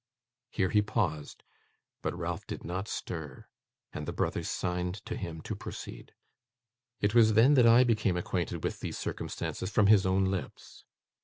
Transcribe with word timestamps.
Here 0.49 0.71
he 0.71 0.81
paused, 0.81 1.43
but 2.01 2.17
Ralph 2.17 2.47
did 2.47 2.63
not 2.63 2.87
stir, 2.87 3.45
and 3.93 4.07
the 4.07 4.11
brothers 4.11 4.49
signed 4.49 4.95
to 5.05 5.15
him 5.15 5.41
to 5.41 5.55
proceed. 5.55 6.15
'It 7.01 7.13
was 7.13 7.33
then 7.33 7.53
that 7.53 7.67
I 7.67 7.83
became 7.83 8.17
acquainted 8.17 8.63
with 8.63 8.79
these 8.79 8.97
circumstances 8.97 9.69
from 9.69 9.85
his 9.85 10.07
own 10.07 10.25
lips. 10.25 10.85